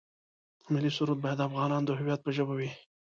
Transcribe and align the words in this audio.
ملي 0.73 0.91
سرود 0.97 1.19
باید 1.23 1.37
د 1.39 1.41
افغانانو 1.49 1.87
د 1.87 1.91
هویت 1.99 2.19
په 2.23 2.31
ژبه 2.37 2.53
وي. 2.59 2.69